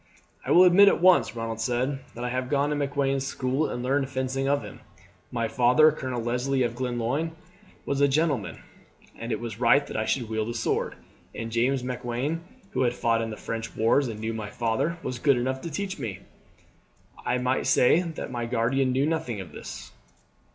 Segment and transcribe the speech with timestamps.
[0.43, 3.83] "I will admit at once," Ronald said, "that I have gone to Macklewain's school and
[3.83, 4.79] learned fencing of him.
[5.31, 7.33] My father, Colonel Leslie of Glenlyon,
[7.85, 8.63] was a gentleman,
[9.19, 10.95] and it was right that I should wield a sword,
[11.35, 12.41] and James Macklewain,
[12.71, 15.69] who had fought in the French wars and knew my father, was good enough to
[15.69, 16.21] teach me.
[17.23, 19.91] I may say that my guardian knew nothing of this."